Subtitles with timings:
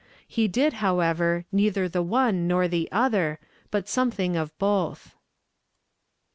[0.27, 3.37] He did, however, neither the one nor the other,
[3.69, 5.13] but something of both.